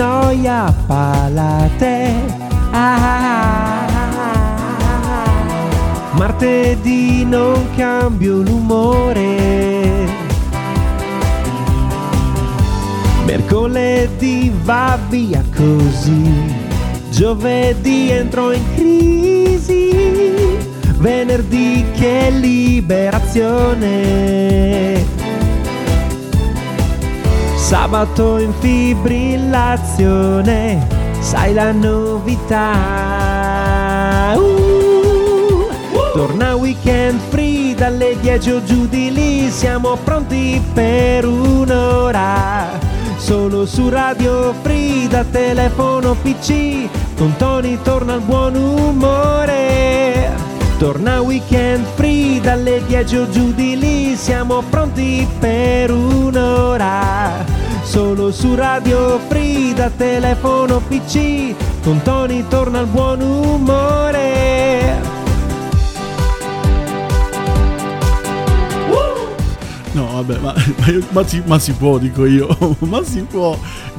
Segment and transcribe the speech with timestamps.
[0.00, 1.98] noia palate.
[2.72, 3.84] Ah,
[6.12, 10.08] martedì non cambio l'umore.
[13.26, 16.54] Mercoledì va via così.
[17.10, 19.90] Giovedì entro in crisi.
[20.96, 25.19] Venerdì che liberazione.
[27.70, 30.88] Sabato in fibrillazione,
[31.20, 32.72] sai la novità.
[34.34, 35.68] Uh,
[36.12, 42.76] torna weekend free dalle 10 o giù di lì, siamo pronti per un'ora.
[43.18, 50.28] Solo su Radio Free da telefono PC, con Tony torna il buon umore.
[50.76, 57.49] Torna weekend free dalle 10 o giù di lì, siamo pronti per un'ora.
[57.90, 65.00] Solo su Radio Free da telefono PC, con Tony torna il buon umore.
[69.90, 73.58] No, vabbè, ma, ma, ma si, ma si può, dico io, ma si può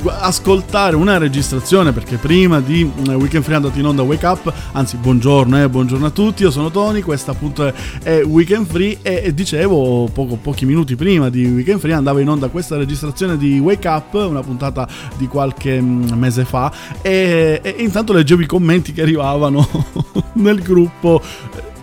[0.09, 4.97] ascoltare una registrazione perché prima di eh, Weekend Free andato in onda Wake Up, anzi
[4.97, 7.71] buongiorno, eh, buongiorno a tutti, io sono Tony, questa appunto
[8.01, 12.47] è Weekend Free e, dicevo poco, pochi minuti prima di Weekend Free andava in onda
[12.47, 18.13] questa registrazione di Wake Up, una puntata di qualche mm, mese fa e, e intanto
[18.13, 19.67] leggevo i commenti che arrivavano
[20.33, 21.21] nel gruppo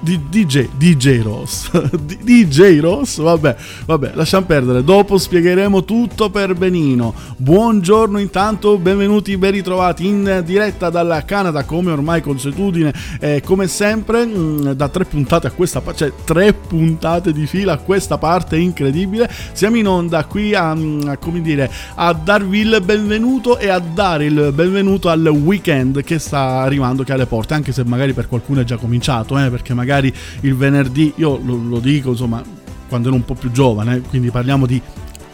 [0.01, 1.71] di DJ, DJ Ross.
[2.23, 3.21] DJ Ross?
[3.21, 4.85] Vabbè, vabbè, lasciamo perdere.
[4.85, 7.15] Dopo spiegheremo tutto per benino.
[7.37, 14.25] Buongiorno intanto, benvenuti, ben ritrovati in diretta dalla Canada, come ormai consuetudine, eh, come sempre,
[14.25, 18.56] mm, da tre puntate a questa parte, cioè tre puntate di fila a questa parte
[18.56, 19.31] incredibile.
[19.53, 23.78] Siamo in onda qui a, mm, a, come dire, a darvi il benvenuto e a
[23.78, 28.28] dare il benvenuto al weekend che sta arrivando, che alle porte, anche se magari per
[28.28, 30.10] qualcuno è già cominciato, eh, perché magari
[30.41, 32.43] il venerdì, io lo, lo dico insomma
[32.88, 34.81] quando ero un po' più giovane, quindi parliamo di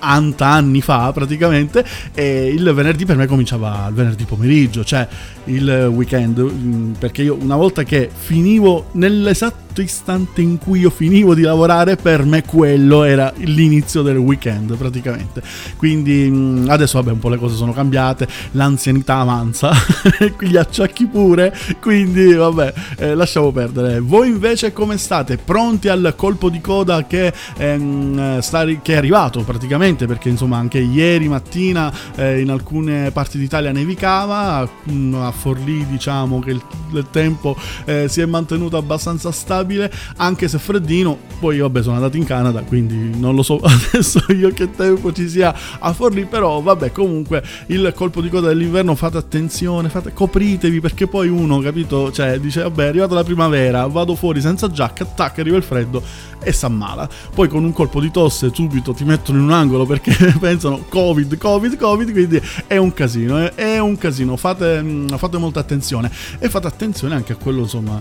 [0.07, 1.85] anni fa praticamente
[2.15, 5.07] e il venerdì per me cominciava il venerdì pomeriggio cioè
[5.45, 10.91] il weekend mm, perché io una volta che finivo nell'esatto l'esatto istante in cui io
[10.91, 15.43] finivo di lavorare, per me quello era l'inizio del weekend praticamente.
[15.77, 19.73] Quindi mm, adesso vabbè un po' le cose sono cambiate, l'anzianità avanza,
[20.39, 23.99] gli acciacchi pure, quindi vabbè eh, lasciamo perdere.
[24.01, 25.39] Voi invece come state?
[25.39, 30.07] Pronti al colpo di coda che, ehm, sta, che è arrivato praticamente?
[30.07, 36.39] Perché insomma anche ieri mattina eh, in alcune parti d'Italia nevicava, mm, a Forlì diciamo
[36.41, 36.63] che il,
[36.93, 41.19] il tempo eh, si è mantenuto abbastanza stabile stabile, anche se freddino.
[41.41, 45.29] Poi vabbè sono andato in Canada, quindi non lo so adesso io che tempo ci
[45.29, 50.81] sia a Forlì, però vabbè comunque il colpo di coda dell'inverno fate attenzione, fate, copritevi
[50.81, 55.05] perché poi uno, capito, cioè dice vabbè è arrivata la primavera, vado fuori senza giacca,
[55.05, 56.03] tac, arriva il freddo
[56.43, 57.09] e s'ammala.
[57.35, 61.37] Poi con un colpo di tosse subito ti mettono in un angolo perché pensano Covid,
[61.37, 66.11] Covid, Covid, quindi è un casino, è, è un casino, fate, mm, fate molta attenzione
[66.39, 68.01] e fate attenzione anche a quello insomma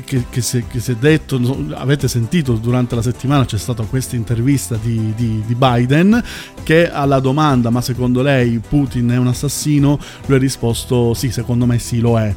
[0.00, 1.38] che, che, si, che, si, è detto,
[1.74, 6.22] avete sentito durante la settimana c'è stata questa intervista di, di, di, Biden
[6.62, 11.66] che alla domanda ma secondo lei Putin è un assassino, lui ha risposto sì, secondo
[11.66, 12.34] me sì lo è.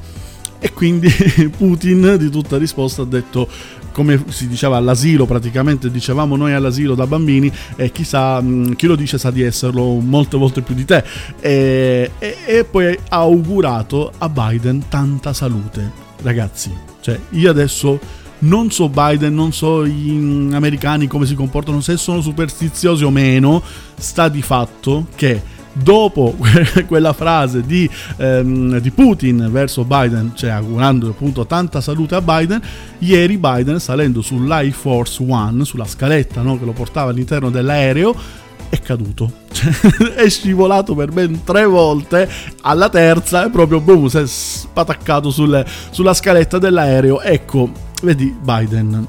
[0.60, 1.10] E quindi
[1.56, 3.48] Putin di tutta risposta ha detto
[3.92, 8.44] come si diceva all'asilo, praticamente dicevamo noi all'asilo da bambini, e chissà,
[8.76, 11.02] chi lo dice sa di esserlo molte volte più di te.
[11.40, 16.04] E, e, e poi ha augurato a Biden tanta salute.
[16.22, 16.74] Ragazzi,
[17.06, 18.00] cioè, io adesso
[18.40, 23.62] non so Biden, non so gli americani come si comportano, se sono superstiziosi o meno,
[23.96, 25.40] sta di fatto che
[25.72, 26.36] dopo
[26.88, 32.60] quella frase di, ehm, di, Putin verso Biden, cioè augurando appunto tanta salute a Biden,
[32.98, 38.16] ieri Biden salendo sull'Air Force One, sulla scaletta no, che lo portava all'interno dell'aereo,
[38.70, 39.32] è caduto.
[39.52, 42.30] Cioè, è scivolato per ben tre volte.
[42.62, 47.22] Alla terza è proprio boom, si è spataccato sulle, sulla scaletta dell'aereo.
[47.22, 47.72] Ecco,
[48.02, 49.08] vedi Biden.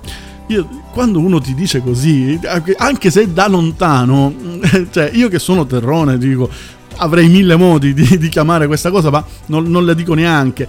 [0.48, 2.38] Io, quando uno ti dice così,
[2.76, 4.32] anche se da lontano,
[4.90, 6.48] cioè io che sono terrone, dico,
[6.96, 10.68] avrei mille modi di, di chiamare questa cosa, ma non, non le dico neanche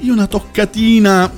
[0.00, 1.30] io una toccatina,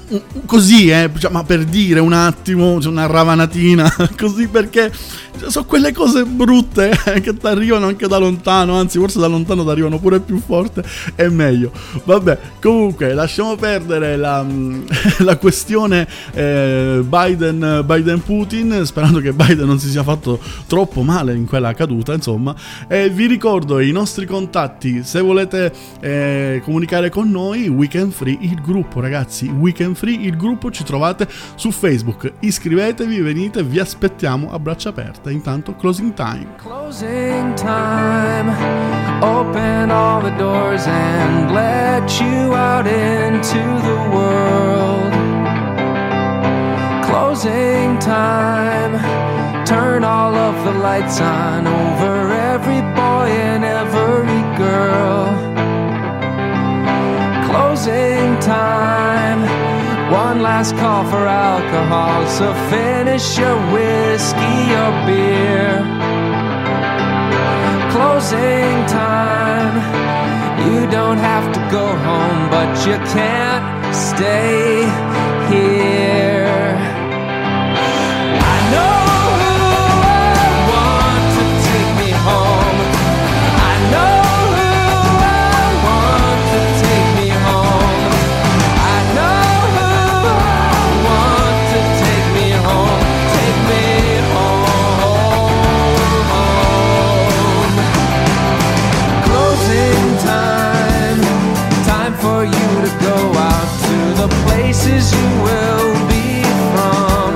[0.46, 4.92] così, eh, cioè, ma per dire un attimo, cioè una ravanatina, così perché
[5.38, 9.26] cioè, sono quelle cose brutte eh, che ti arrivano anche da lontano, anzi forse da
[9.26, 10.84] lontano ti arrivano pure più forte
[11.14, 11.72] e meglio.
[12.04, 14.44] Vabbè, comunque lasciamo perdere la,
[15.20, 21.46] la questione eh, Biden, Biden-Putin, sperando che Biden non si sia fatto troppo male in
[21.46, 22.54] quella caduta, insomma.
[22.86, 28.60] E vi ricordo i nostri contatti, se volete eh, comunicare con noi, Weekend Free, il
[28.60, 34.58] gruppo ragazzi, Weekend Free, il gruppo ci trovate su Facebook, iscrivetevi, venite, vi aspettiamo a
[34.58, 36.46] braccia aperte intanto closing time.
[36.56, 38.50] Closing time.
[39.20, 45.12] Open all the doors and let you out into the world.
[47.04, 48.98] Closing time.
[49.64, 51.99] Turn all of the lights on over
[60.60, 65.72] last call for alcohol, so finish your whiskey or beer.
[67.94, 69.74] Closing time.
[70.66, 74.84] You don't have to go home, but you can't stay
[75.48, 76.29] here.
[104.98, 106.42] You will be
[106.72, 107.30] from.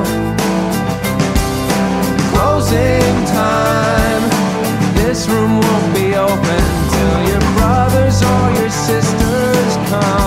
[2.33, 4.23] Closing time,
[4.95, 6.65] this room won't be open
[6.95, 10.24] till your brothers or your sisters come.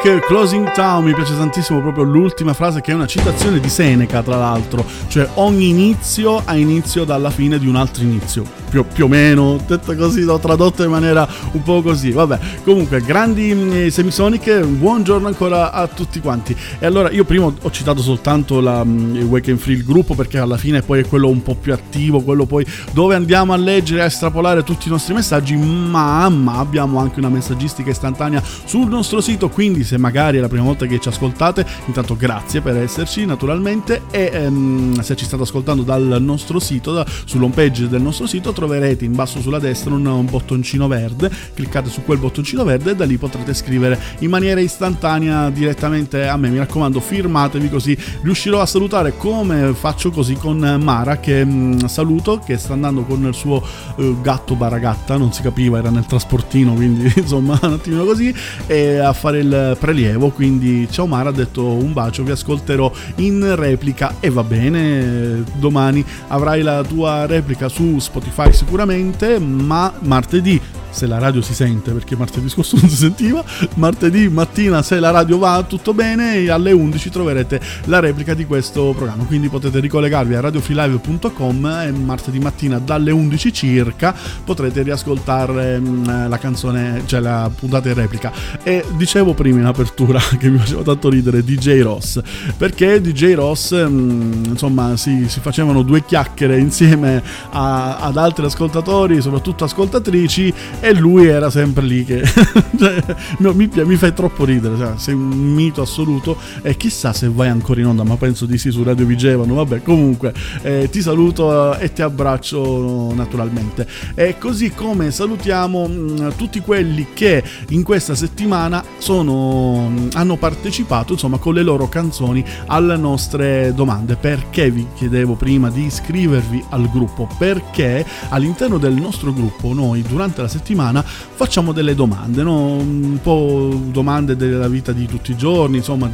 [0.00, 4.22] Semisonic Closing Town, mi piace tantissimo proprio l'ultima frase che è una citazione di Seneca
[4.22, 9.06] tra l'altro, cioè ogni inizio ha inizio dalla fine di un altro inizio, più, più
[9.06, 13.90] o meno, detto così, l'ho tradotto in maniera un po' così, vabbè, comunque grandi eh,
[13.90, 16.56] Semisonic, buongiorno ancora a tutti quanti.
[16.78, 20.38] E allora io prima ho citato soltanto la, mm, il Weekend Free, il gruppo, perché
[20.38, 24.00] alla fine poi è quello un po' più attivo, quello poi dove andiamo a leggere
[24.00, 28.88] e a estrapolare tutti i nostri messaggi, ma, ma abbiamo anche una messaggistica istantanea sul
[28.88, 32.76] nostro sito, quindi se magari è la prima volta che ci ascoltate, intanto grazie per
[32.76, 38.02] esserci naturalmente e ehm, se ci state ascoltando dal nostro sito, da, sull'home page del
[38.02, 42.64] nostro sito troverete in basso sulla destra un, un bottoncino verde, cliccate su quel bottoncino
[42.64, 47.70] verde e da lì potrete scrivere in maniera istantanea direttamente a me, mi raccomando firmatevi
[47.70, 47.96] così.
[48.22, 53.24] Riuscirò a salutare come faccio così con Mara che mh, saluto che sta andando con
[53.24, 53.62] il suo
[53.96, 58.34] uh, gatto baragatta, non si capiva, era nel trasportino, quindi insomma un attimino così
[58.66, 63.54] e a fare il prelievo, quindi ciao Mara, ha detto un bacio, vi ascolterò in
[63.54, 71.06] replica e va bene, domani avrai la tua replica su Spotify sicuramente, ma martedì se
[71.06, 75.38] la radio si sente, perché martedì scorso non si sentiva, martedì mattina se la radio
[75.38, 80.40] va tutto bene, alle 11 troverete la replica di questo programma, quindi potete ricollegarvi a
[80.40, 84.14] radiofreelive.com e martedì mattina dalle 11 circa
[84.44, 88.32] potrete riascoltare mm, la canzone, cioè la puntata in replica.
[88.62, 92.20] E dicevo prima in apertura che mi faceva tanto ridere DJ Ross,
[92.56, 99.20] perché DJ Ross, mm, insomma, si, si facevano due chiacchiere insieme a, ad altri ascoltatori,
[99.20, 102.22] soprattutto ascoltatrici, e lui era sempre lì che
[102.78, 103.02] cioè,
[103.38, 107.80] mi, mi, fai troppo ridere, cioè, sei un mito assoluto e chissà se vai ancora
[107.80, 110.32] in onda, ma penso di sì su Radio Vigevano, vabbè comunque
[110.62, 113.86] eh, ti saluto e ti abbraccio naturalmente.
[114.14, 120.08] E così come salutiamo mh, mm, tutti quelli che in questa settimana sono, mh, mm,
[120.14, 124.14] hanno partecipato insomma con le loro canzoni alle nostre domande.
[124.14, 127.28] Perché vi chiedevo prima di iscrivervi al gruppo?
[127.36, 132.74] Perché all'interno del nostro gruppo noi durante la settimana settimana facciamo delle domande, no?
[132.74, 136.10] un po' domande della vita di tutti i giorni, insomma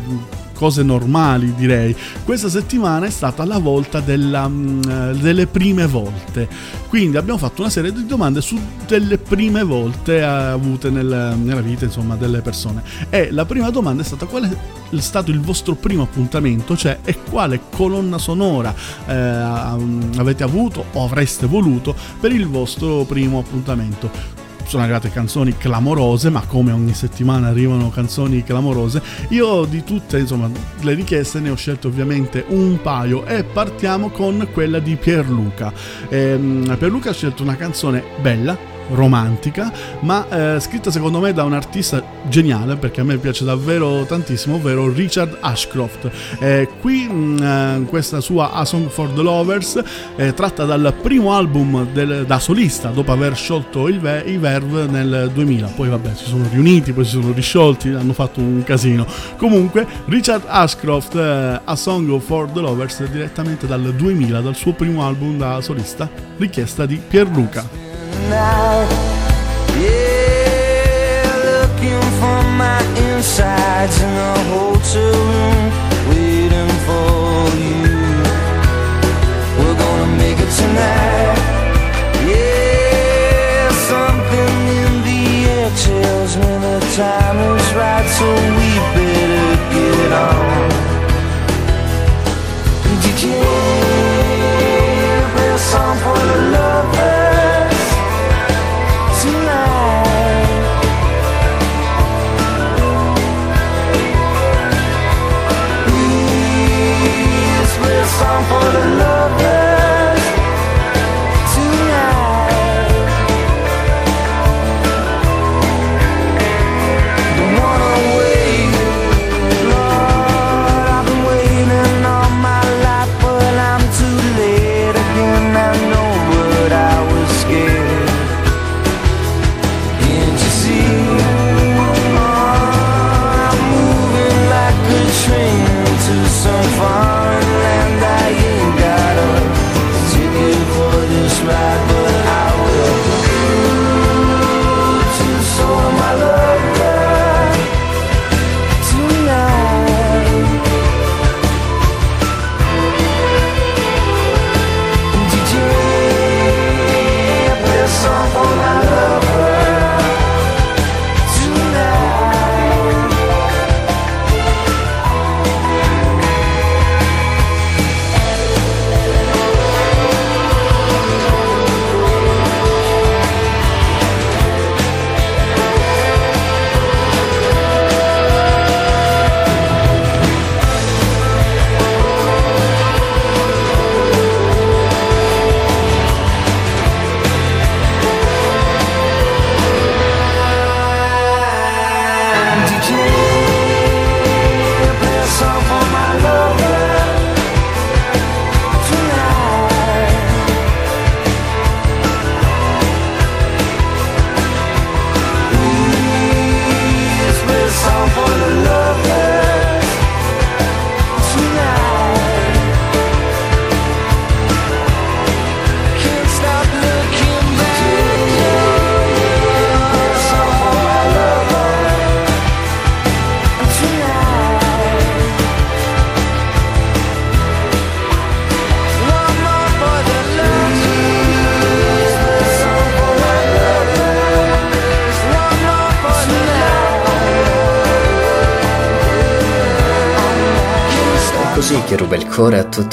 [0.55, 1.95] cose normali direi.
[2.25, 4.81] Questa settimana è stata la volta della, mm,
[5.21, 6.49] delle prime volte,
[6.89, 11.85] quindi abbiamo fatto una serie di domande su delle prime volte avute nel, nella vita
[11.85, 12.83] insomma delle persone.
[13.11, 17.19] E la prima domanda è stata qual è stato il vostro primo appuntamento, cioè e
[17.29, 18.73] quale colonna sonora
[19.07, 26.31] eh, avete avuto o avreste voluto per il vostro primo appuntamento sono arrivate canzoni clamorose,
[26.31, 31.57] ma come ogni settimana arrivano canzoni clamorose, io di tutte insomma, le richieste ne ho
[31.57, 35.73] scelto ovviamente un paio e partiamo con quella di Pierluca.
[36.09, 38.57] Ehm, Pierluca ha scelto una canzone bella,
[38.91, 44.05] romantica, ma eh, scritta secondo me da un artista geniale perché a me piace davvero
[44.05, 46.11] tantissimo, ovvero Richard Ashcroft.
[46.39, 49.83] Eh, qui mh, mm, questa sua A Song for the Lovers
[50.17, 54.87] è tratta dal primo album del, da solista dopo aver sciolto il Ve- i Verve
[54.87, 55.69] nel 2000.
[55.69, 59.07] Poi vabbè, si sono riuniti, poi si sono risciolti, hanno fatto un casino.
[59.37, 65.05] Comunque, Richard Ashcroft eh, A Song for the Lovers direttamente dal 2000, dal suo primo
[65.05, 67.84] album da solista, richiesta di Pierluca.
[68.29, 68.89] Night.
[69.79, 75.65] Yeah, looking for my insides in a hotel room,
[76.11, 77.89] waiting for you.
[79.59, 81.39] We're gonna make it tonight.
[82.31, 85.23] Yeah, something in the
[85.57, 88.27] air tells me the time is right, so
[88.59, 90.69] we better get on.
[93.03, 93.37] Did you
[95.37, 96.94] hear song for the lovers?
[108.19, 109.24] Song for the lovers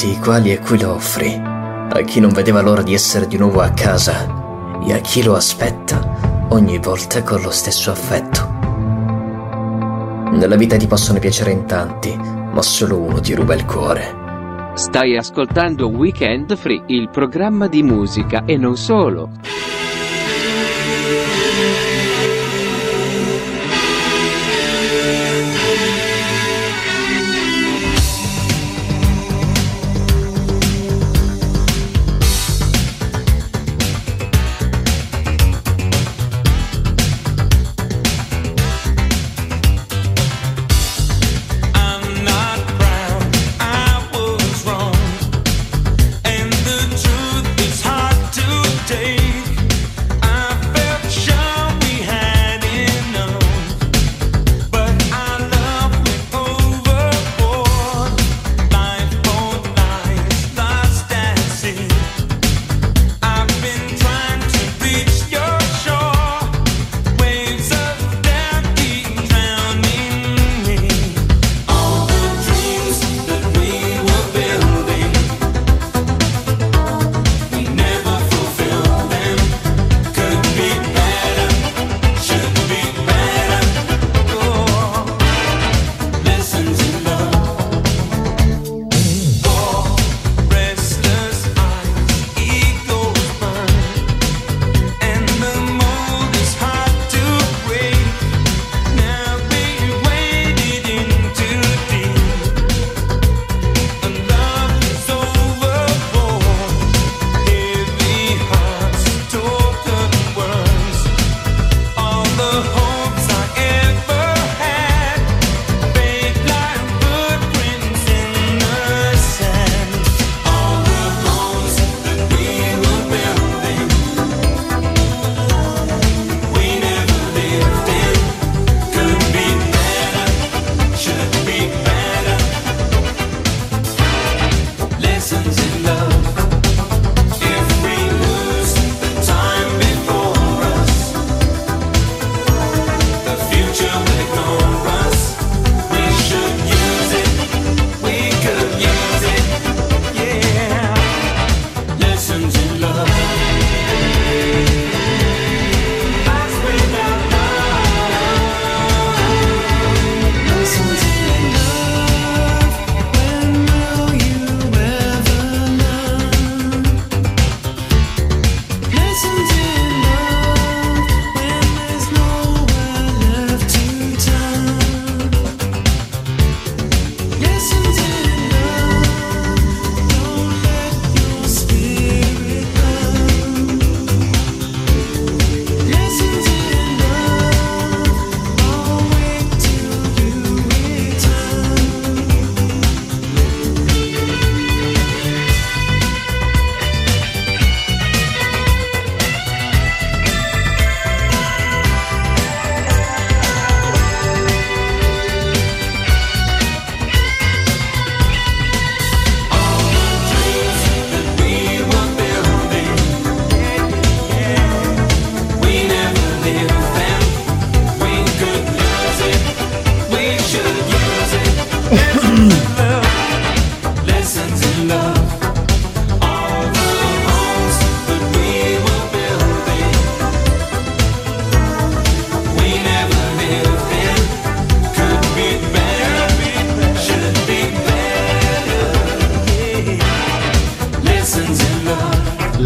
[0.07, 3.61] i quali e cui lo offri, a chi non vedeva l'ora di essere di nuovo
[3.61, 8.49] a casa e a chi lo aspetta ogni volta con lo stesso affetto.
[10.31, 14.19] Nella vita ti possono piacere in tanti, ma solo uno ti ruba il cuore.
[14.73, 19.29] Stai ascoltando Weekend Free, il programma di musica e non solo.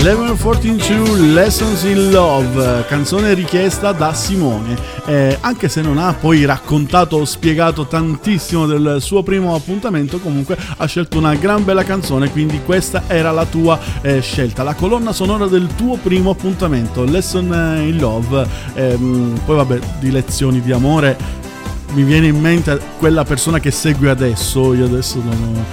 [0.06, 7.16] 11.42 Lessons in Love, canzone richiesta da Simone, eh, anche se non ha poi raccontato
[7.16, 12.62] o spiegato tantissimo del suo primo appuntamento, comunque ha scelto una gran bella canzone, quindi
[12.64, 17.46] questa era la tua eh, scelta, la colonna sonora del tuo primo appuntamento, Lesson
[17.88, 18.96] in Love, eh,
[19.44, 21.44] poi vabbè di lezioni di amore.
[21.94, 25.64] Mi viene in mente quella persona che segue adesso, io adesso non,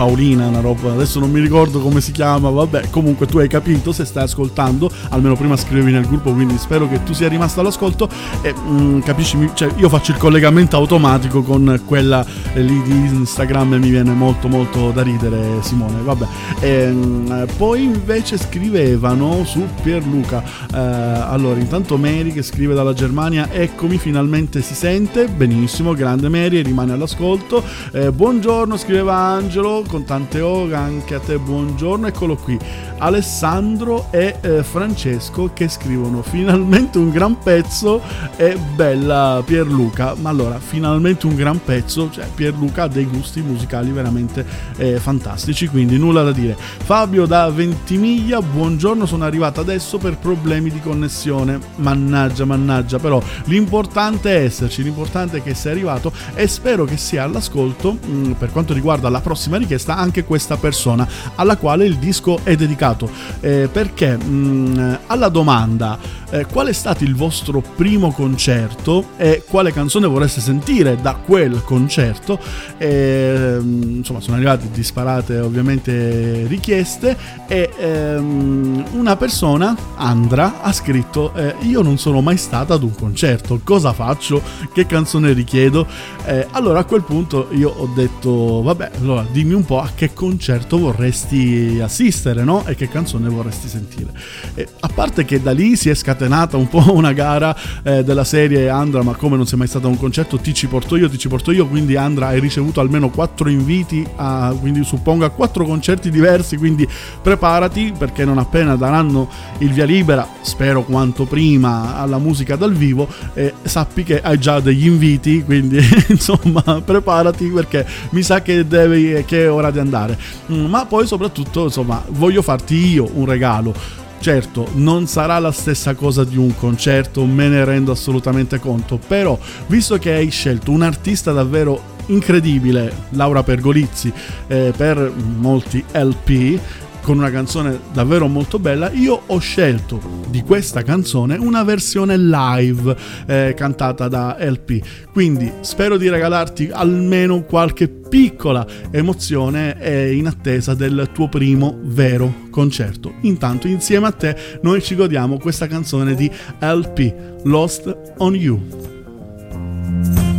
[0.00, 3.92] Paolina, una roba, adesso non mi ricordo come si chiama, vabbè, comunque tu hai capito
[3.92, 8.08] se stai ascoltando, almeno prima scrivevi nel gruppo, quindi spero che tu sia rimasto all'ascolto
[8.40, 13.74] e mm, capisci, cioè, io faccio il collegamento automatico con quella eh, lì di Instagram
[13.74, 16.26] e mi viene molto molto da ridere Simone, vabbè.
[16.60, 23.98] Ehm, poi invece scrivevano su Pierluca, eh, allora intanto Mary che scrive dalla Germania, eccomi
[23.98, 27.62] finalmente si sente, benissimo, grande Mary, e rimane all'ascolto.
[27.92, 32.56] Eh, buongiorno, scriveva Angelo, con tante O, anche a te buongiorno, eccolo qui.
[32.98, 38.00] Alessandro e eh, Francesco che scrivono finalmente un gran pezzo
[38.36, 43.90] e bella Pierluca, ma allora finalmente un gran pezzo, cioè Pierluca ha dei gusti musicali
[43.90, 46.56] veramente eh, fantastici, quindi nulla da dire.
[46.56, 54.36] Fabio da Ventimiglia, buongiorno, sono arrivato adesso per problemi di connessione, mannaggia, mannaggia, però l'importante
[54.36, 58.72] è esserci, l'importante è che sei arrivato e spero che sia all'ascolto mh, per quanto
[58.72, 61.06] riguarda la prossima richiesta anche questa persona
[61.36, 63.10] alla quale il disco è dedicato.
[63.40, 65.98] Eh, perché mh, alla domanda
[66.30, 71.62] eh, qual è stato il vostro primo concerto e quale canzone vorreste sentire da quel
[71.64, 72.38] concerto?
[72.78, 81.32] Eh, mh, insomma sono arrivate disparate ovviamente richieste e ehm, una persona Andra ha scritto
[81.34, 84.40] eh, io non sono mai stata ad un concerto cosa faccio?
[84.72, 85.86] Che canzone richiedo?
[86.24, 90.12] Eh, allora a quel punto io ho detto vabbè allora dimmi un po' a che
[90.12, 92.66] concerto vorresti assistere no?
[92.66, 94.12] E che canzone vorresti sentire.
[94.54, 98.24] E a parte che da lì si è scatenata un po' una gara eh, della
[98.24, 101.08] serie Andra ma come non sei mai stata a un concerto ti ci porto io
[101.08, 105.30] ti ci porto io quindi Andra hai ricevuto almeno quattro inviti a, quindi suppongo a
[105.30, 106.88] quattro concerti diversi quindi
[107.22, 113.08] preparati perché non appena daranno il via libera spero quanto prima alla musica dal vivo
[113.34, 119.24] eh, sappi che hai già degli inviti quindi insomma preparati perché mi sa che devi
[119.24, 120.18] che ora di andare.
[120.50, 123.74] Mm, ma poi soprattutto insomma voglio farti io un regalo.
[124.20, 129.38] Certo, non sarà la stessa cosa di un concerto, me ne rendo assolutamente conto, però
[129.66, 134.12] visto che hai scelto un artista davvero incredibile, Laura Pergolizzi,
[134.46, 136.60] eh, per molti LP,
[137.02, 142.96] con una canzone davvero molto bella, io ho scelto di questa canzone una versione live
[143.26, 144.80] eh, cantata da LP.
[145.12, 152.48] Quindi spero di regalarti almeno qualche piccola emozione eh, in attesa del tuo primo vero
[152.50, 153.14] concerto.
[153.22, 160.29] Intanto insieme a te noi ci godiamo questa canzone di LP, Lost on You.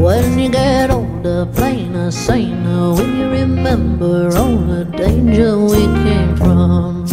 [0.00, 7.04] When you get older, plainer, saner, when you remember all the danger we came from.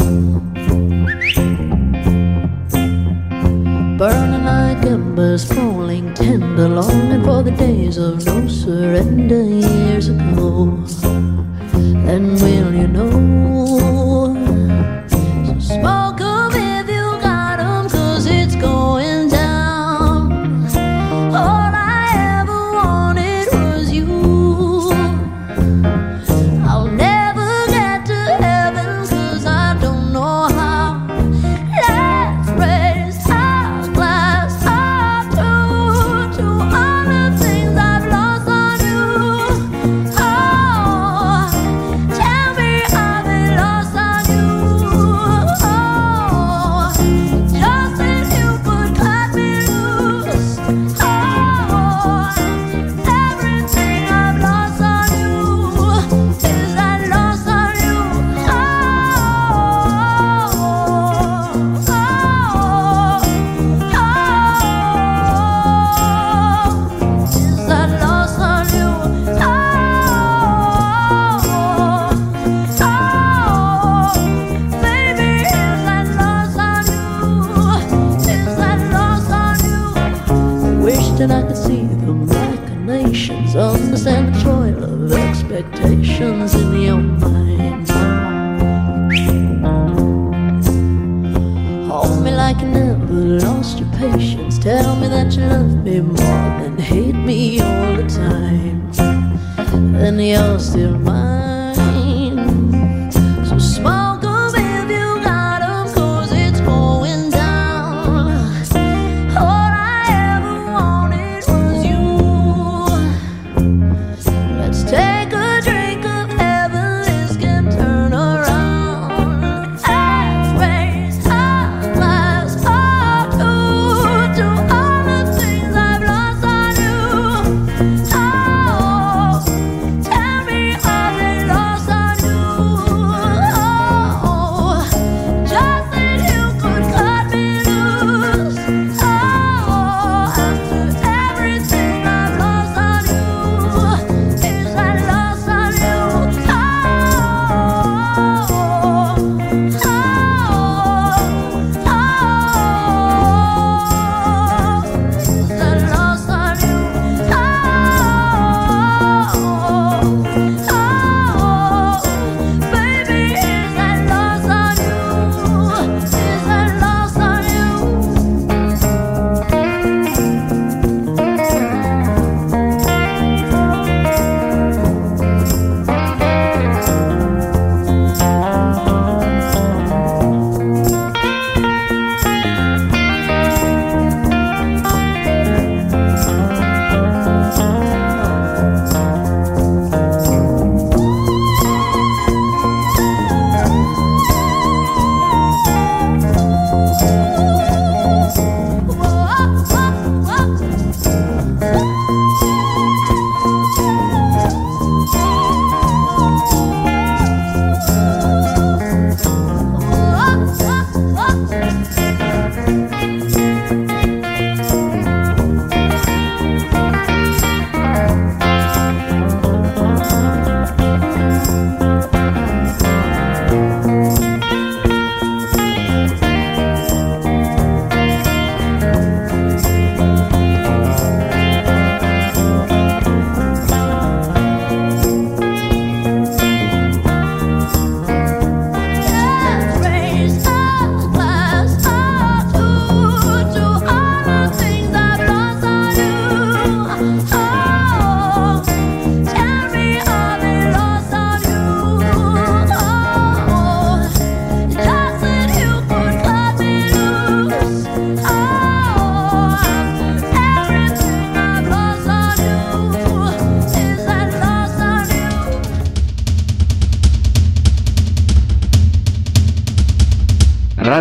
[3.97, 10.71] Burning like embers, falling tender, longing for the days of no surrender years ago.
[12.07, 13.11] And will you know?
[15.09, 16.21] So smoke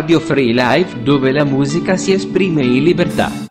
[0.07, 3.46] Radio Free Live dove la musica si esprime in libertà.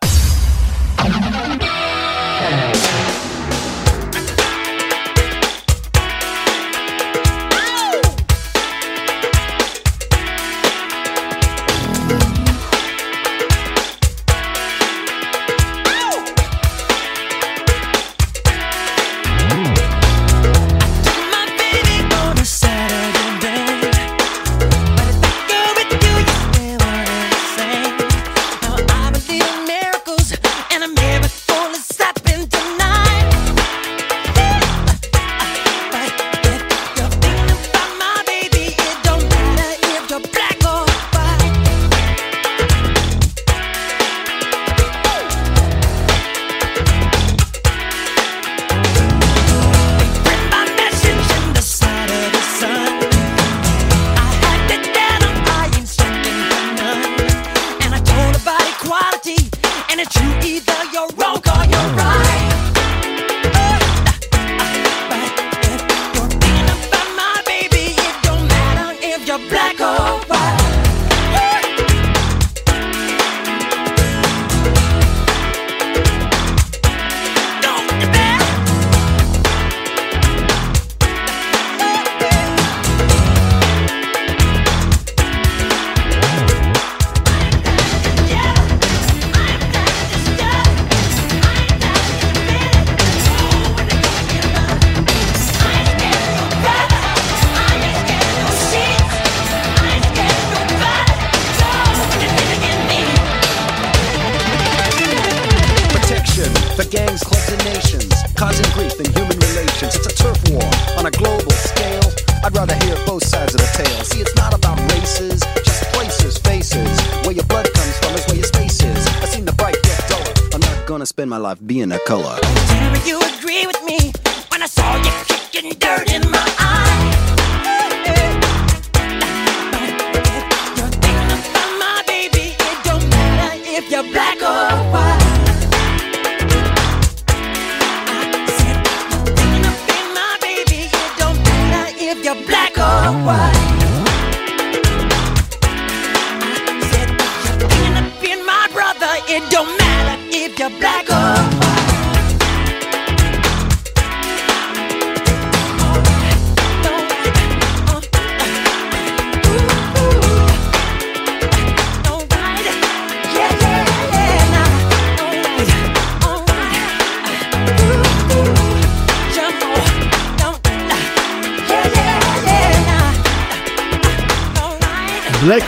[121.27, 122.37] My life being a color.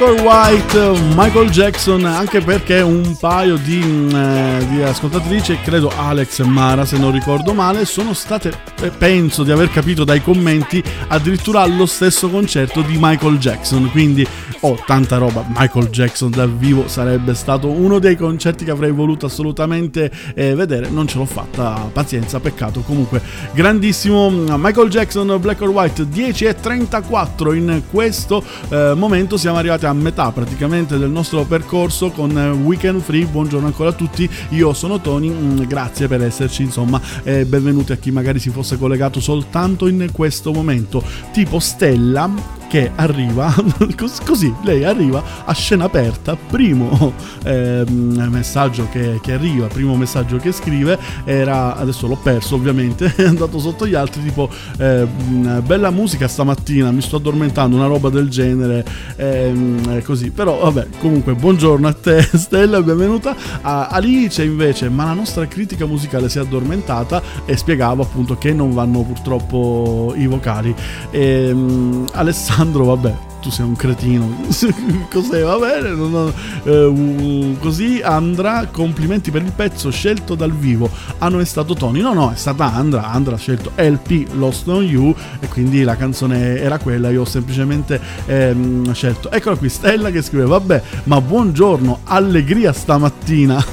[0.10, 0.76] Or White,
[1.14, 6.84] Michael Jackson, anche perché un paio di, mm, eh, di ascoltatrici, credo Alex e Mara
[6.84, 11.86] se non ricordo male, sono state, eh, penso di aver capito dai commenti, addirittura allo
[11.86, 13.92] stesso concerto di Michael Jackson.
[13.92, 14.26] Quindi
[14.62, 15.46] ho tanta roba.
[15.56, 20.90] Michael Jackson dal vivo sarebbe stato uno dei concerti che avrei voluto assolutamente eh, vedere.
[20.90, 22.82] Non ce l'ho fatta, pazienza, peccato.
[22.82, 23.22] Comunque,
[23.54, 29.38] grandissimo mm, Michael Jackson, Black or White, 10 e 34 in questo eh, momento.
[29.38, 33.26] Siamo arrivati a metà praticamente del nostro percorso con eh, Weekend Free.
[33.26, 34.30] Buongiorno ancora a tutti.
[34.50, 36.64] Io sono Tony, mm, grazie per esserci.
[36.64, 41.02] Insomma, e benvenuti a chi magari si fosse collegato soltanto in questo momento.
[41.32, 43.54] Tipo Stella che arriva
[43.98, 50.38] cos- così lei arriva a scena aperta primo ehm, messaggio che, che arriva primo messaggio
[50.38, 55.90] che scrive era adesso l'ho perso ovviamente è andato sotto gli altri tipo ehm, bella
[55.90, 60.30] musica stamattina mi sto addormentando una roba del genere eh, così.
[60.32, 63.36] Però vabbè comunque buongiorno a te Stella benvenuta.
[63.62, 68.54] A Alice invece ma la nostra critica musicale si è addormentata e spiegavo appunto che
[68.54, 70.74] non vanno purtroppo i vocali.
[71.12, 74.42] Ehm, Alessandro vabbè tu sei un cretino.
[75.12, 75.44] Cos'è?
[75.44, 75.90] Va bene.
[75.90, 80.90] non ho- eh, così Andra, complimenti per il pezzo scelto dal vivo.
[81.20, 82.02] Ah, non è stato Tony.
[82.02, 83.10] No, no, è stata Andra.
[83.12, 85.16] Andra ha scelto LP Lost on You.
[85.40, 87.10] E quindi la canzone era quella.
[87.10, 89.32] Io ho semplicemente ehm, scelto.
[89.32, 93.64] Eccola qui, Stella che scrive: Vabbè, ma buongiorno, allegria stamattina.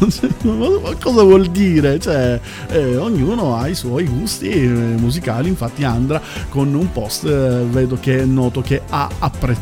[0.43, 0.69] ma
[1.01, 1.99] cosa vuol dire?
[1.99, 5.49] Cioè, eh, ognuno ha i suoi gusti eh, musicali.
[5.49, 9.56] Infatti, Andra con un post eh, vedo che noto che ha apprezzato.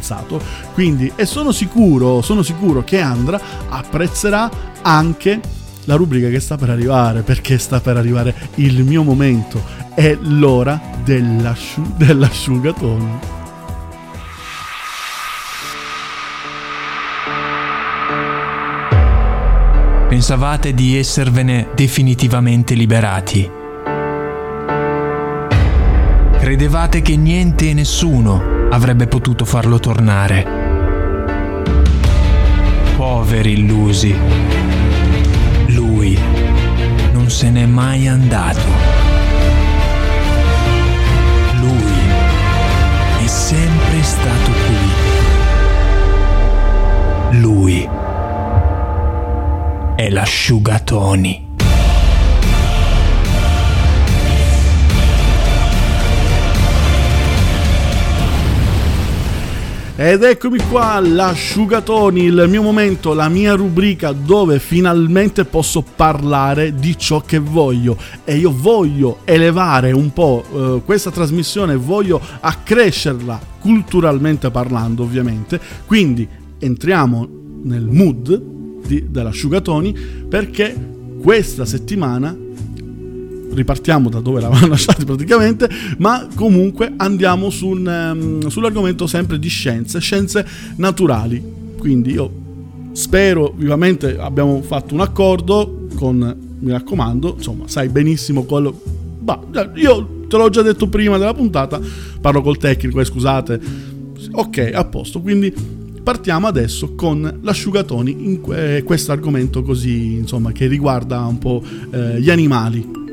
[0.72, 4.50] Quindi, e sono sicuro, sono sicuro che Andra apprezzerà
[4.82, 5.40] anche
[5.84, 9.62] la rubrica che sta per arrivare, perché sta per arrivare il mio momento.
[9.94, 13.32] È l'ora dell'asciu- dell'asciugatone.
[20.08, 23.50] Pensavate di esservene definitivamente liberati.
[26.38, 30.44] Credevate che niente e nessuno avrebbe potuto farlo tornare.
[32.96, 34.12] Poveri illusi.
[35.66, 36.18] Lui
[37.12, 38.66] non se n'è mai andato.
[41.60, 41.92] Lui
[43.22, 44.50] è sempre stato
[47.30, 47.38] qui.
[47.38, 47.88] Lui
[49.94, 51.43] è l'asciugatoni.
[59.96, 66.98] Ed eccomi qua, l'asciugatoni, il mio momento, la mia rubrica dove finalmente posso parlare di
[66.98, 67.96] ciò che voglio.
[68.24, 75.60] E io voglio elevare un po' eh, questa trasmissione, voglio accrescerla culturalmente parlando ovviamente.
[75.86, 76.26] Quindi
[76.58, 77.28] entriamo
[77.62, 78.36] nel mood
[78.84, 79.96] di- dell'asciugatoni
[80.28, 80.76] perché
[81.22, 82.36] questa settimana
[83.54, 89.48] ripartiamo da dove eravamo lasciati praticamente, ma comunque andiamo su un, ehm, sull'argomento sempre di
[89.48, 91.42] scienze, scienze naturali.
[91.78, 92.42] Quindi io
[92.92, 98.80] spero vivamente abbiamo fatto un accordo con, mi raccomando, insomma, sai benissimo quello...
[99.24, 99.40] Bah,
[99.74, 101.80] io te l'ho già detto prima della puntata,
[102.20, 103.60] parlo col tecnico, eh, scusate.
[104.32, 105.52] Ok, a posto, quindi
[106.02, 112.20] partiamo adesso con l'asciugatoni in que- questo argomento così, insomma, che riguarda un po' eh,
[112.20, 113.03] gli animali.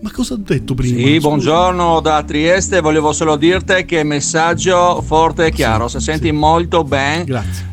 [0.00, 0.96] Ma cosa ho detto prima?
[0.96, 1.28] Sì, Scusa.
[1.28, 7.24] buongiorno da Trieste, volevo solo dirti che messaggio forte e chiaro, se senti molto bene,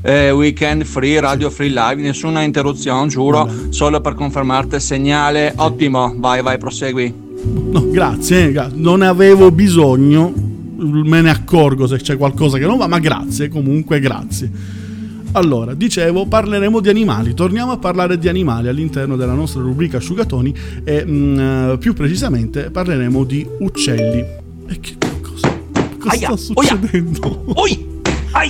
[0.01, 6.15] eh, weekend free, radio free live, nessuna interruzione, giuro, solo per confermarti il segnale, ottimo,
[6.17, 7.13] vai vai, prosegui.
[7.71, 10.33] No, grazie, eh, non avevo bisogno,
[10.77, 14.49] me ne accorgo se c'è qualcosa che non va, ma grazie, comunque grazie.
[15.36, 20.56] Allora, dicevo, parleremo di animali, torniamo a parlare di animali all'interno della nostra rubrica asciugatoni
[20.86, 24.19] e mm, eh, più precisamente parleremo di uccelli.
[24.67, 25.54] E che cosa,
[26.00, 27.44] cosa sta succedendo?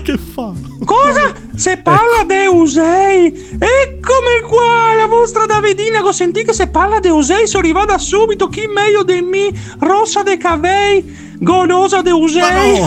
[0.04, 0.52] Che fa?
[0.84, 1.34] Cosa?
[1.56, 3.34] Se parla de Usei!
[3.58, 8.48] Eccomi qua, la vostra Davidina, che sentì che se parla de Usei sono arrivata subito,
[8.48, 11.04] chi meglio di me, rossa de cavei,
[11.40, 12.82] golosa de Usei!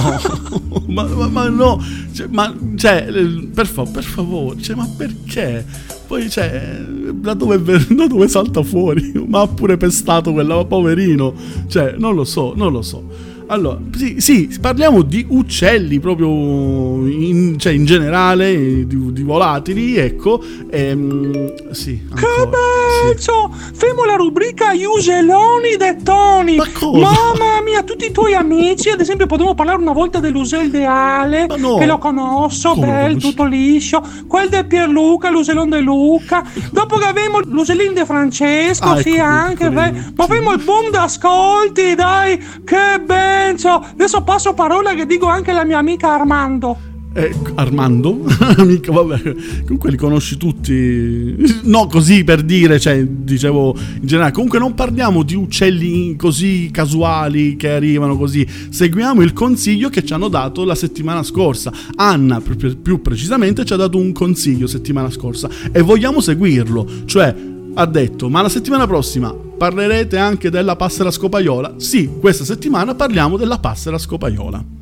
[0.89, 1.83] ma, ma- ma no,
[2.13, 5.65] cioè, ma cioè, eh, per, fa- per favore, cioè, ma perché?
[6.07, 6.81] Poi, cioè,
[7.13, 7.61] da dove,
[7.95, 9.13] da dove salta fuori?
[9.27, 11.35] Ma ha pure pestato quella, poverino.
[11.69, 13.05] Cioè, non lo so, non lo so.
[13.51, 20.43] Allora, sì, sì, parliamo di uccelli proprio in, cioè, in generale, di, di volatili, ecco.
[20.71, 23.51] Ehm, sì, Che bello!
[23.73, 26.57] Femo la rubrica Useloni de Toni!
[26.57, 26.99] Ma cosa?
[26.99, 31.77] Mamma mia, tutti i tuoi amici, ad esempio, potremmo parlare una volta dell'Usel ideale, no.
[31.79, 33.29] che lo conosco, Come lo bello, conosci?
[33.29, 39.01] tutto liscio, quel de Pierluca, l'Uselon de Luca, dopo che avevamo l'Uselin de Francesco, Ah,
[39.01, 43.37] sì, ecco, anche, piccolino, beh, ma avevamo il boom d'ascolti, dai, che bello!
[43.47, 46.89] Adesso passo parola che dico anche alla mia amica Armando.
[47.15, 48.25] Eh, Armando?
[48.65, 49.35] Mica, vabbè.
[49.63, 51.35] Comunque li conosci tutti.
[51.65, 54.33] No, così per dire, cioè, dicevo in generale.
[54.33, 58.47] Comunque non parliamo di uccelli così casuali che arrivano così.
[58.71, 61.73] Seguiamo il consiglio che ci hanno dato la settimana scorsa.
[61.97, 66.87] Anna, più precisamente, ci ha dato un consiglio settimana scorsa e vogliamo seguirlo.
[67.07, 67.35] Cioè,
[67.75, 71.75] ha detto, ma la settimana prossima parlerete anche della passera scopaiola?
[71.77, 74.78] Sì, questa settimana parliamo della passera scopaiola.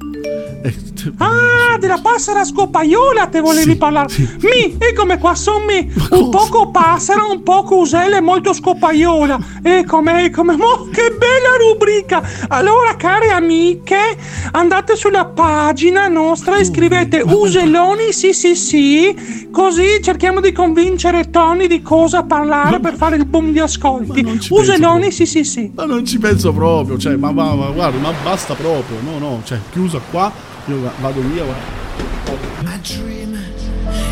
[1.19, 4.13] Ah, della passera scopaiola te volevi parlare.
[4.41, 5.93] Mi, eccomi qua, sono mi.
[6.11, 9.39] Un poco passera, un poco usella e molto scopaiola.
[9.63, 10.57] Eccomi, eccomi.
[10.59, 12.23] Oh, che bella rubrica.
[12.49, 14.17] Allora, care amiche,
[14.53, 19.49] andate sulla pagina nostra e scrivete uselloni, sì, sì, sì.
[19.53, 24.39] Così cerchiamo di convincere Tony di cosa parlare per fare il boom di ascolti.
[24.51, 25.71] Uselloni, sì, sì, sì.
[25.75, 29.41] Ma non ci penso proprio, cioè, ma, ma- ma guarda, ma basta proprio, no, no,
[29.45, 30.33] cioè, chiusa qua,
[30.69, 32.65] io vado via, guarda.
[32.65, 33.39] My dream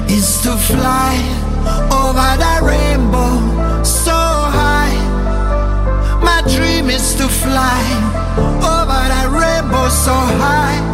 [0.09, 1.17] is to fly
[1.91, 4.95] over the rainbow so high.
[6.23, 7.83] My dream is to fly
[8.39, 10.94] over the rainbow so high.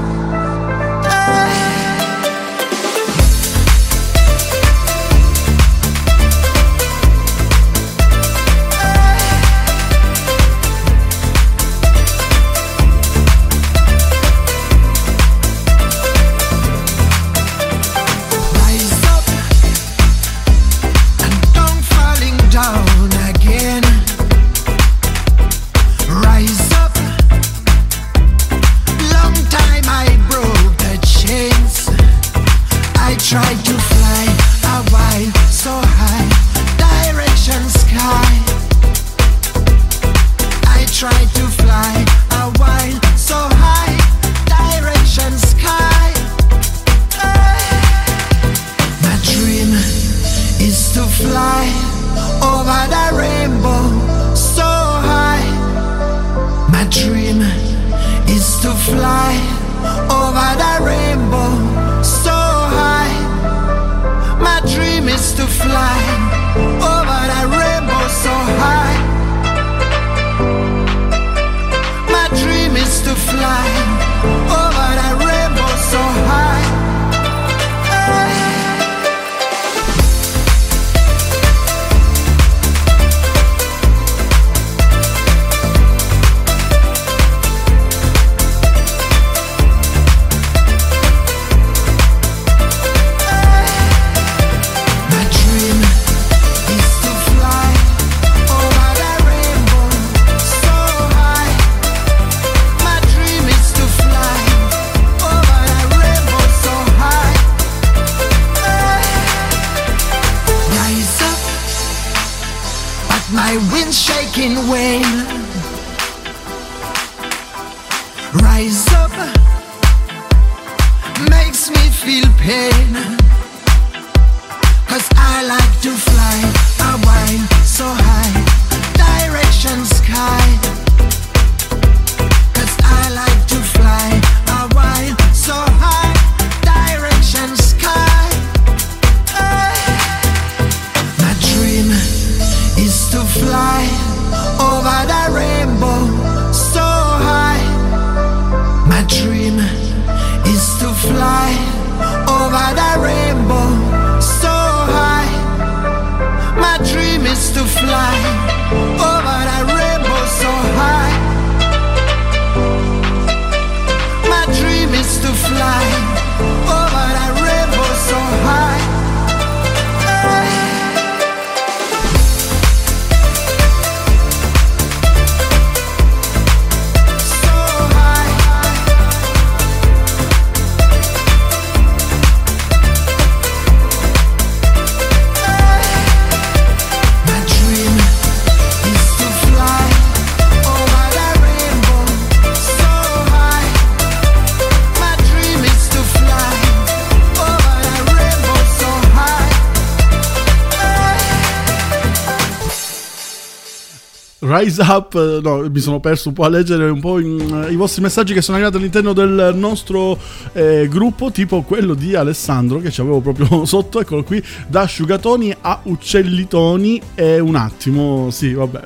[204.61, 207.77] Rise Up, eh, no, mi sono perso un po' a leggere un po' in- i
[207.77, 210.19] vostri messaggi che sono arrivati all'interno del nostro
[210.53, 215.55] eh, gruppo, tipo quello di Alessandro che ci avevo proprio sotto, eccolo qui, da asciugatoni
[215.61, 218.81] a uccellitoni è un attimo, sì, vabbè,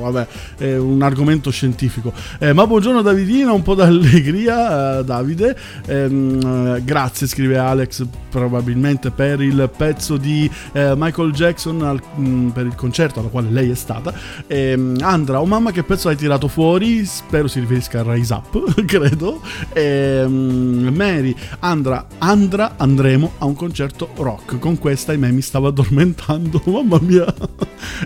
[0.00, 0.26] vabbè,
[0.58, 2.12] è un argomento scientifico.
[2.38, 5.56] Eh, ma buongiorno Davidina, un po' d'allegria, eh, Davide,
[5.86, 12.48] Ehm, eh, grazie, scrive Alex, probabilmente per il pezzo di eh, Michael Jackson al- mh,
[12.48, 14.12] per il concerto alla quale lei è stata.
[14.46, 17.06] Ehm, Andra, oh mamma che pezzo hai tirato fuori?
[17.06, 19.40] Spero si riferisca a Rise Up, credo.
[19.72, 24.58] Ehm, Mary, Andra, Andra, andremo a un concerto rock.
[24.58, 27.24] Con questa, ahimè, mi stavo addormentando, mamma mia.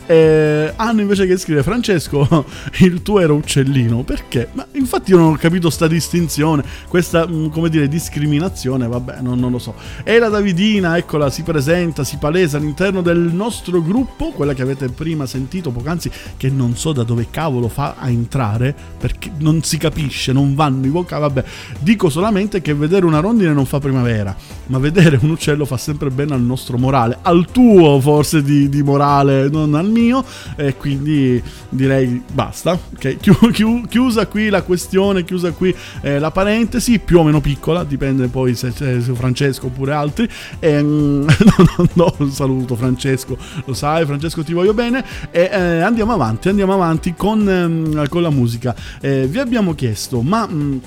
[0.07, 2.45] Eh, Anno invece che scrive Francesco,
[2.79, 4.51] il tuo era uccellino, perché?
[4.53, 9.41] Ma infatti io non ho capito sta distinzione, questa, mh, come dire, discriminazione, vabbè, non,
[9.41, 9.75] non lo so.
[10.05, 14.89] E la Davidina, eccola, si presenta, si palesa all'interno del nostro gruppo, quella che avete
[14.89, 19.79] prima sentito poc'anzi, che non so da dove cavolo fa a entrare, perché non si
[19.79, 21.45] capisce, non vanno i vocali, vabbè.
[21.81, 24.35] Dico solamente che vedere una rondine non fa primavera,
[24.67, 28.83] ma vedere un uccello fa sempre bene al nostro morale, al tuo forse di, di
[28.83, 30.25] morale, non al mio,
[30.57, 32.73] e quindi direi basta.
[32.73, 37.41] Ok, Chiu- chiu- chiusa qui la questione, chiusa qui eh, la parentesi, più o meno
[37.41, 40.29] piccola, dipende poi se c'è Francesco oppure altri.
[40.61, 45.05] Ehm, no, no, no, saluto Francesco, lo sai, Francesco ti voglio bene.
[45.31, 46.82] E eh, andiamo avanti, andiamo avanti
[47.17, 48.75] con, ehm, con la musica.
[49.01, 50.47] Eh, vi abbiamo chiesto, ma...
[50.47, 50.81] mh,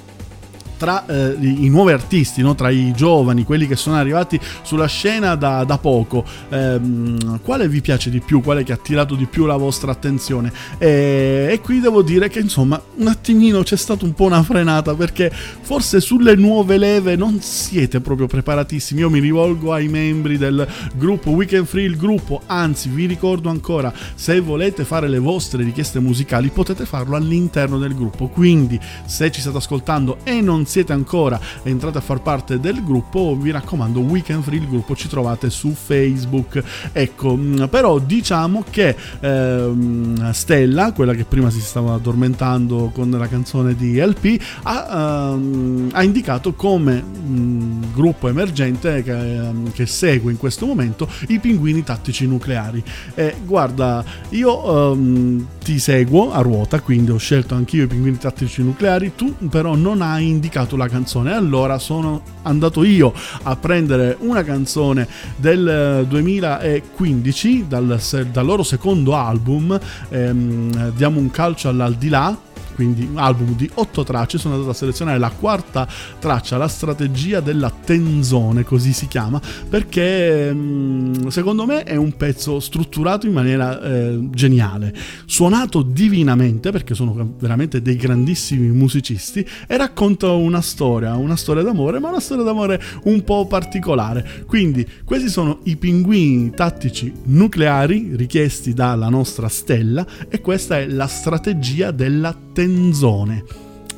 [0.78, 2.56] tra eh, i, nuovi artisti, no?
[2.56, 7.82] tra i giovani, quelli che sono arrivati sulla scena da, da poco, ehm, quale vi
[7.82, 10.52] piace di più, quale che ha attirato di più la vostra attenzione?
[10.78, 14.94] E, e qui devo dire che insomma un attimino c'è stata un po' una frenata
[14.96, 19.02] perché forse sulle nuove leve non siete proprio preparatissimi.
[19.02, 23.94] Io mi rivolgo ai membri del gruppo Weekend Free, il gruppo, anzi vi ricordo ancora,
[24.16, 29.42] se volete fare le vostre richieste musicali potete farlo all'interno del gruppo, quindi se ci
[29.42, 34.44] state ascoltando e non siete ancora entrati a far parte del gruppo, vi raccomando, Weekend
[34.44, 36.62] Free, il gruppo ci trovate su Facebook.
[36.92, 43.28] Ecco, mh, però diciamo che ehm, Stella, quella che prima si stava addormentando con la
[43.28, 50.32] canzone di LP, ha, ehm, ha indicato come mh, gruppo emergente che, ehm, che segue
[50.32, 52.84] in questo momento i pinguini tattici nucleari.
[53.14, 58.64] E guarda, io ehm, ti seguo a ruota, quindi ho scelto anch'io i pinguini tattici
[58.64, 61.34] nucleari, tu però non hai indicato la canzone.
[61.34, 68.64] Allora sono andato io a prendere una canzone del eh, 2015 dal, se- dal loro
[68.64, 69.78] secondo album,
[70.10, 72.45] ehm, Diamo un calcio all'aldilà
[72.76, 75.88] quindi un album di otto tracce, sono andato a selezionare la quarta
[76.20, 82.60] traccia, la strategia della tenzone, così si chiama, perché mm, secondo me è un pezzo
[82.60, 84.94] strutturato in maniera eh, geniale,
[85.26, 92.00] suonato divinamente, perché sono veramente dei grandissimi musicisti, e racconta una storia, una storia d'amore,
[92.00, 94.44] ma una storia d'amore un po' particolare.
[94.46, 101.08] Quindi questi sono i pinguini tattici nucleari richiesti dalla nostra stella e questa è la
[101.08, 102.65] strategia della tenzone.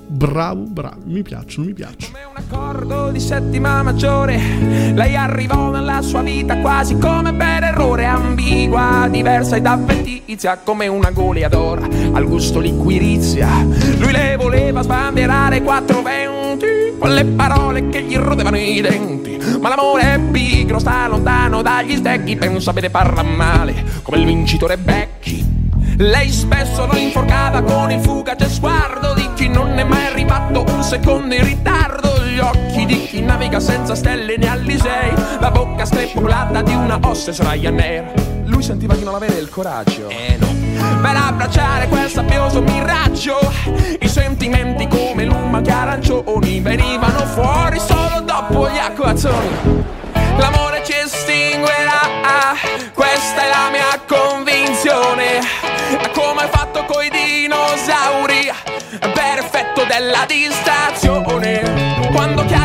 [0.09, 2.15] Bravo, bravo, mi piacciono, mi piacciono.
[2.33, 4.39] Accordo di settima maggiore,
[4.93, 11.11] lei arrivò nella sua vita quasi come per errore, ambigua, diversa ed avventizia, come una
[11.11, 13.49] goleadora al gusto liquirizia.
[13.97, 19.37] Lui le voleva sbandierare quattro venti, quelle parole che gli rodevano i denti.
[19.59, 24.77] Ma l'amore è pigro, sta lontano dagli stecchi, pensa bene, parla male, come il vincitore
[24.77, 25.56] Becchi.
[25.99, 30.83] Lei spesso lo inforcava con il fugace sguardo di chi non è mai arrivato un
[30.83, 32.23] secondo in ritardo.
[32.23, 37.39] Gli occhi di chi naviga senza stelle né Alisei, la bocca strepolata di una hostess
[37.41, 38.13] Ryanair.
[38.45, 40.09] Lui sentiva di non avere il coraggio.
[40.09, 40.47] Eh no.
[41.01, 43.39] Per abbracciare quel sabbioso miraggio,
[43.99, 49.85] i sentimenti come lumache arancioni venivano fuori solo dopo gli acquazzoni.
[50.37, 52.53] L'amore ci estinguerà,
[52.93, 53.76] questa è la mia
[59.97, 62.11] della distrazione.
[62.11, 62.56] Quando caddero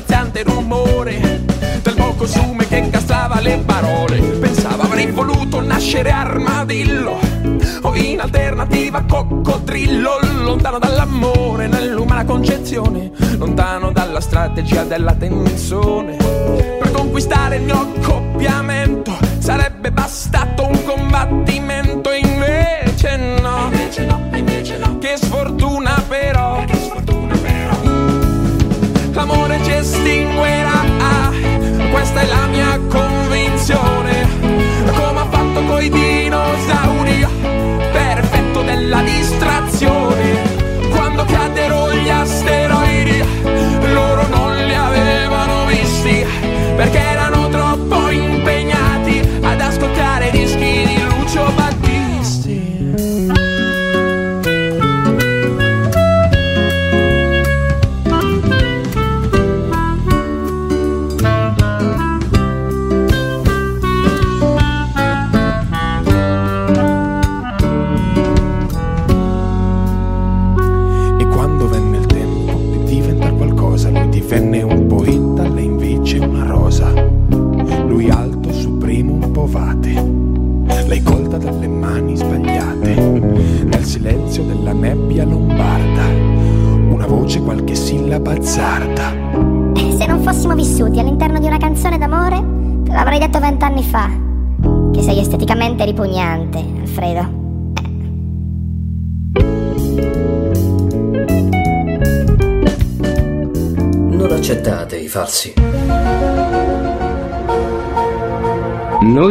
[0.00, 1.44] straziante rumore
[1.82, 4.20] del poco sume che castrava le parole.
[4.20, 7.18] Pensava avrei voluto nascere armadillo
[7.82, 16.14] o in alternativa coccodrillo lontano dall'amore nell'umana concezione lontano dalla strategia della tensione.
[16.14, 23.70] Per conquistare il mio accoppiamento sarebbe bastato un combattimento invece no.
[25.00, 26.47] che sfortuna però
[29.78, 30.86] estinguerà.
[31.90, 34.27] Questa è la mia convinzione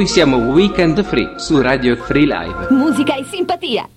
[0.07, 2.67] Noi siamo Weekend Free su Radio Free Live.
[2.69, 3.89] Musica e simpatia.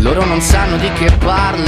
[0.00, 1.67] Loro non sanno di che parlo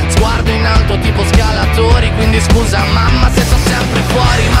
[0.09, 4.60] Sguardo in alto tipo scalatori Quindi scusa mamma se sono sempre fuori Ma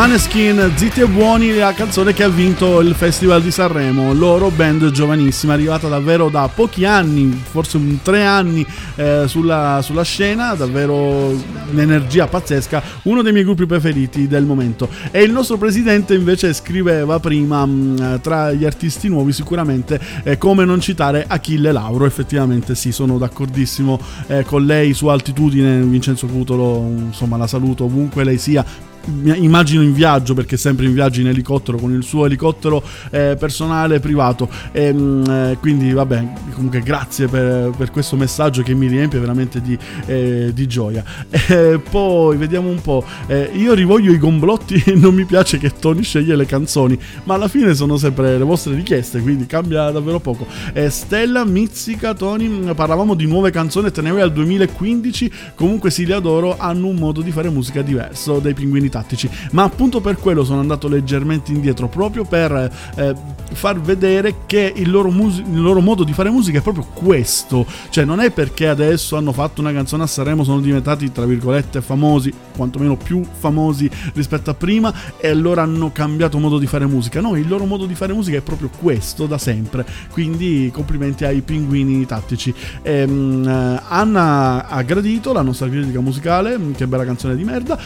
[0.00, 4.90] Maneskin, Zitti e Buoni, la canzone che ha vinto il Festival di Sanremo, loro band
[4.92, 11.38] giovanissima, arrivata davvero da pochi anni, forse un tre anni eh, sulla, sulla scena, davvero
[11.70, 14.88] un'energia pazzesca, uno dei miei gruppi preferiti del momento.
[15.10, 20.64] E il nostro presidente invece scriveva prima, mh, tra gli artisti nuovi sicuramente, eh, come
[20.64, 26.90] non citare Achille Lauro, effettivamente sì, sono d'accordissimo eh, con lei su altitudine, Vincenzo Cutolo,
[27.06, 28.64] insomma la saluto ovunque lei sia,
[29.06, 33.36] immagino in viaggio perché è sempre in viaggio in elicottero con il suo elicottero eh,
[33.38, 34.48] personale privato.
[34.72, 39.60] E, mm, eh, quindi vabbè comunque grazie per, per questo messaggio che mi riempie veramente
[39.60, 39.76] di,
[40.06, 41.04] eh, di gioia.
[41.50, 45.72] Eh, poi vediamo un po' Eh, io rivoglio i gomblotti e non mi piace che
[45.76, 50.20] Tony sceglie le canzoni ma alla fine sono sempre le vostre richieste quindi cambia davvero
[50.20, 50.46] poco.
[50.72, 56.12] Eh, Stella Mizzica Tony mm, parlavamo di nuove canzoni tenere al 2015 comunque sì li
[56.12, 59.30] adoro hanno un modo di fare musica diverso dai pinguini tattici.
[59.52, 63.14] Ma appunto per quello sono andato leggermente indietro proprio per eh,
[63.52, 67.66] far vedere che il loro, mus- il loro modo di fare musica è proprio questo.
[67.88, 71.80] Cioè non è perché adesso hanno fatto una canzone a Sanremo sono diventati tra virgolette
[71.80, 77.20] famosi quantomeno più famosi rispetto a prima e allora hanno cambiato modo di fare musica.
[77.20, 79.86] No il loro modo di fare musica è proprio questo da sempre.
[80.10, 82.52] Quindi complimenti ai pinguini tattici.
[82.82, 87.78] Ehm, eh, Anna ha gradito la nostra critica musicale che bella canzone di merda.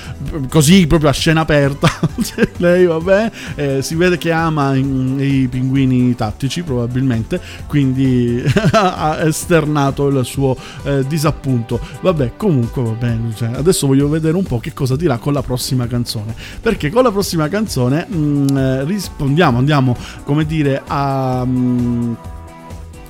[0.48, 1.88] Così proprio a scena aperta.
[2.24, 8.42] Cioè, lei vabbè eh, si vede che ama i pinguini tattici probabilmente quindi
[8.72, 11.78] ha esternato il suo eh, disappunto.
[12.00, 15.42] Vabbè comunque va bene cioè, adesso voglio vedere un po' che cosa dirà con la
[15.42, 16.34] prossima canzone.
[16.60, 22.14] Perché con la prossima canzone mm, eh, rispondiamo andiamo come dire a mm,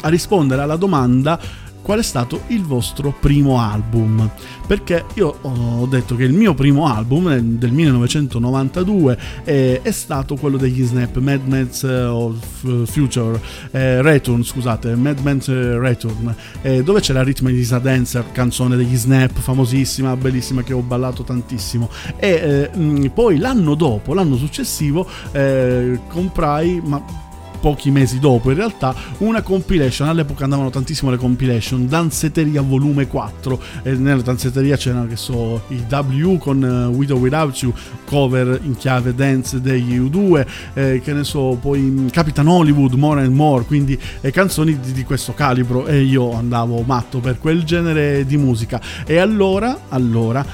[0.04, 1.38] a rispondere alla domanda
[1.84, 4.28] qual è stato il vostro primo album.
[4.66, 10.36] Perché io ho detto che il mio primo album eh, del 1992 eh, è stato
[10.36, 12.38] quello degli Snap, Mad Men's eh, of
[12.86, 13.38] Future,
[13.70, 18.32] eh, Return, scusate, Mad Men's eh, Return, eh, dove c'è la Rhythm is a Dancer,
[18.32, 21.90] canzone degli Snap, famosissima, bellissima, che ho ballato tantissimo.
[22.16, 27.23] E eh, poi l'anno dopo, l'anno successivo, eh, comprai, ma
[27.64, 30.06] pochi mesi dopo in realtà una compilation.
[30.06, 31.88] All'epoca andavano tantissimo le compilation.
[31.88, 37.18] Danzeteria volume 4 e nella danzeteria c'erano che so i W con uh, With or
[37.18, 37.72] Without You
[38.04, 43.22] cover in chiave dance degli U2 eh, che ne so poi mm, Capitan Hollywood More
[43.22, 45.86] and More quindi eh, canzoni di, di questo calibro.
[45.86, 48.78] E io andavo matto per quel genere di musica.
[49.06, 50.44] E allora allora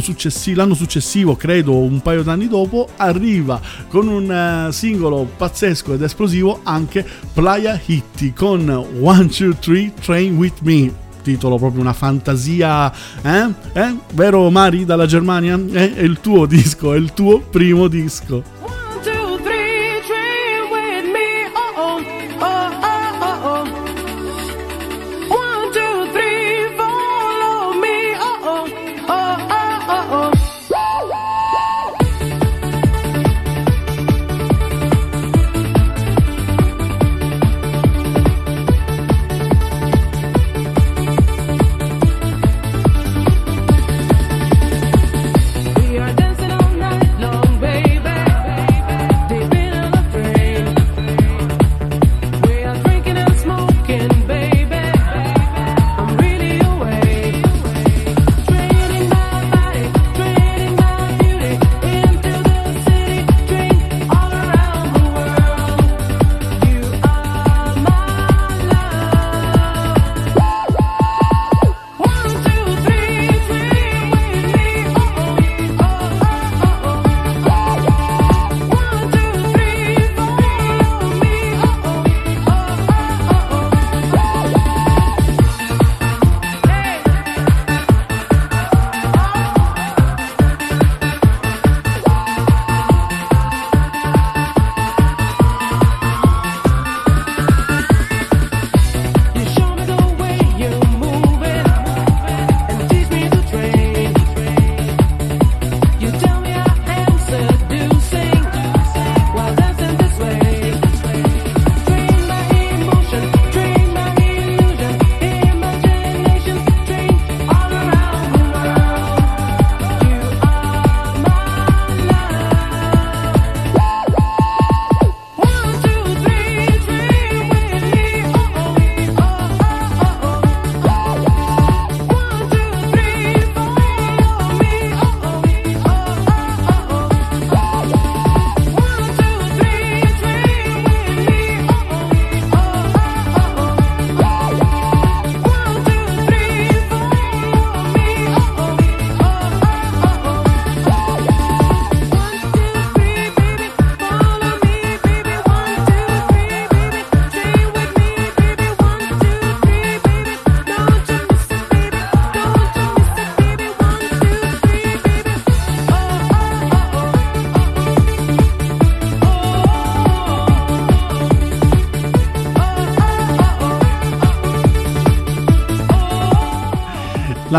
[0.00, 6.02] successivo, l'anno successivo, credo un paio d'anni dopo, arriva con un eh, singolo pazzesco ed
[6.02, 8.68] esplosivo anche Playa Hitti con
[9.00, 11.06] One, Two, Three, Train With Me.
[11.22, 12.90] Titolo proprio una fantasia,
[13.22, 13.52] eh?
[13.72, 13.96] eh?
[14.14, 15.60] Vero Mari dalla Germania?
[15.72, 15.94] Eh?
[15.94, 18.56] È il tuo disco, è il tuo primo disco.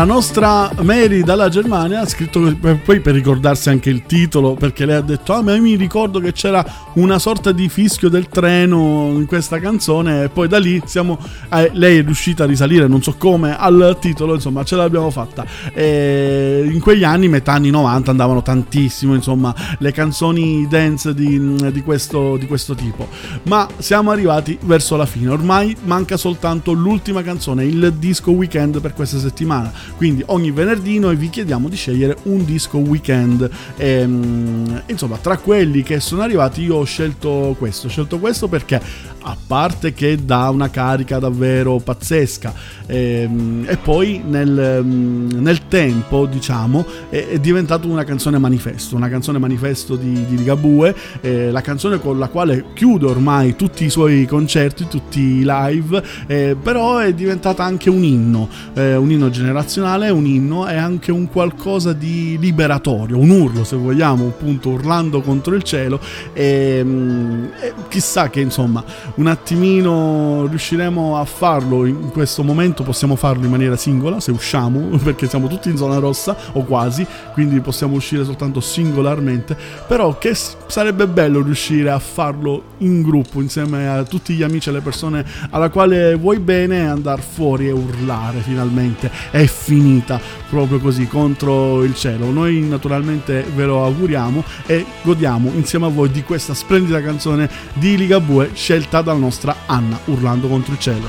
[0.00, 4.86] La nostra Mary dalla Germania ha scritto per- poi per ricordarsi anche il titolo perché
[4.86, 8.28] lei ha detto ah ma io mi ricordo che c'era una sorta di fischio del
[8.28, 11.18] treno in questa canzone e poi da lì siamo
[11.52, 15.44] eh, lei è riuscita a risalire non so come al titolo insomma ce l'abbiamo fatta.
[15.74, 21.82] E in quegli anni metà anni 90 andavano tantissimo insomma le canzoni dance di, di
[21.82, 23.06] questo, di questo tipo.
[23.42, 25.28] Ma siamo arrivati verso la fine.
[25.28, 31.16] Ormai manca soltanto l'ultima canzone il disco weekend per questa settimana quindi ogni venerdì noi
[31.16, 33.48] vi chiediamo di scegliere un disco weekend.
[33.76, 37.86] Ehm, insomma tra quelli che sono arrivati io ho scelto questo.
[37.86, 38.80] Ho scelto questo perché
[39.22, 42.52] a parte che dà una carica davvero pazzesca.
[42.86, 49.08] Ehm, e poi nel, mm, nel tempo diciamo è, è diventato una canzone manifesto una
[49.08, 53.90] canzone manifesto di, di Ligabue eh, la canzone con la quale chiude ormai tutti i
[53.90, 59.30] suoi concerti tutti i live eh, però è diventata anche un inno eh, un inno
[59.30, 65.20] generazionale un inno è anche un qualcosa di liberatorio un urlo se vogliamo appunto urlando
[65.20, 66.00] contro il cielo.
[66.32, 68.84] E, mm, e chissà che insomma
[69.14, 74.96] un attimino riusciremo a farlo in questo momento, possiamo farlo in maniera singola se usciamo,
[75.02, 79.56] perché siamo tutti in zona rossa o quasi, quindi possiamo uscire soltanto singolarmente,
[79.86, 84.72] però che sarebbe bello riuscire a farlo in gruppo insieme a tutti gli amici e
[84.72, 89.10] le persone alla quale vuoi bene andare fuori e urlare finalmente.
[89.30, 92.30] È finita proprio così contro il cielo.
[92.30, 97.96] Noi naturalmente ve lo auguriamo e godiamo insieme a voi di questa splendida canzone di
[97.96, 101.08] Ligabue scelta dalla nostra Anna urlando contro il cielo.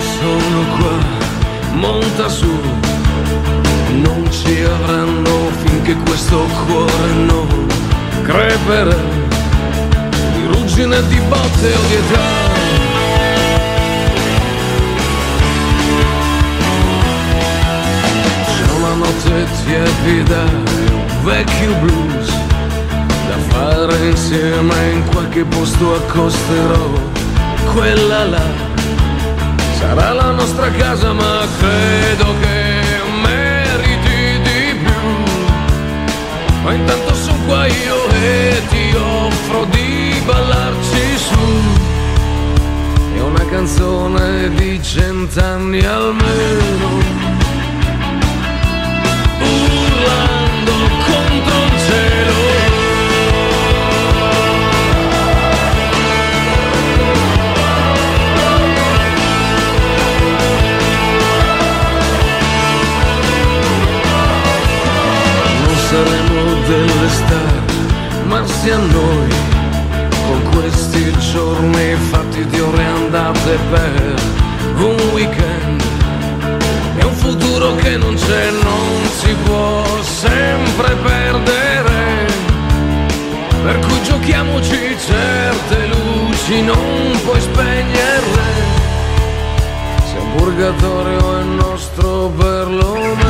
[0.00, 0.96] sono qua,
[1.74, 2.50] monta su,
[4.02, 7.66] non ci avranno finché questo cuore non
[8.22, 8.96] creperà
[10.34, 12.42] di ruggine, di botte o di età.
[18.46, 20.44] C'è una notte tiepida
[21.22, 22.43] vecchio blues
[23.28, 27.12] da fare insieme in qualche posto accosterò.
[27.72, 28.72] Quella là
[29.78, 32.82] Sarà la nostra casa ma credo che
[33.22, 35.02] meriti di più.
[36.62, 41.46] Ma intanto sono qua io e ti offro di ballarci su.
[43.14, 46.88] È una canzone di cent'anni almeno.
[49.38, 50.72] Urlando
[51.06, 51.63] contro
[67.14, 67.62] star,
[68.26, 69.32] ma sia noi,
[70.26, 74.14] con questi giorni fatti di ore andate per
[74.76, 75.82] un weekend
[76.98, 82.26] e un futuro che non c'è, non si può sempre perdere,
[83.62, 88.42] per cui giochiamoci certe luci, non puoi spegnerle,
[90.06, 93.23] se un purgatorio è nostro perlomeno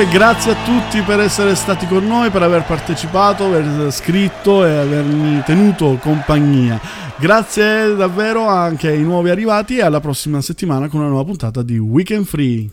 [0.00, 4.70] sempre grazie a tutti per essere stati con noi, per aver partecipato, aver scritto e
[4.70, 6.80] avermi tenuto compagnia.
[7.18, 11.76] Grazie davvero anche ai nuovi arrivati e alla prossima settimana con una nuova puntata di
[11.76, 12.68] Weekend Free.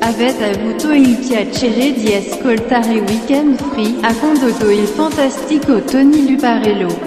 [0.00, 7.05] Avete avuto il piacere di ascoltare Weekend Free a condotto il fantastico Tony Luparello.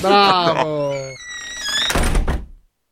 [0.00, 0.61] Bravo.